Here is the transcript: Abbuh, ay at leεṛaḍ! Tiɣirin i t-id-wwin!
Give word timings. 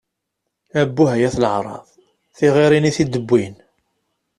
Abbuh, 0.81 1.09
ay 1.13 1.23
at 1.27 1.35
leεṛaḍ! 1.43 1.85
Tiɣirin 2.37 2.89
i 2.89 2.91
t-id-wwin! 2.95 3.55